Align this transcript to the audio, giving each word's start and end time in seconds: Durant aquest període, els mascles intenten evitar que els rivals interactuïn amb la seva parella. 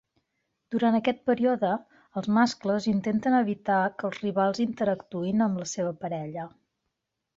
Durant 0.75 0.95
aquest 0.99 1.19
període, 1.29 1.69
els 2.21 2.29
mascles 2.37 2.87
intenten 2.93 3.37
evitar 3.41 3.77
que 3.99 4.07
els 4.09 4.19
rivals 4.25 4.63
interactuïn 4.65 5.49
amb 5.49 5.63
la 5.65 5.69
seva 5.77 5.97
parella. 6.05 6.49